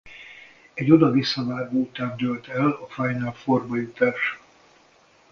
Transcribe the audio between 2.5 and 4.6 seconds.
a Final Fourba jutás.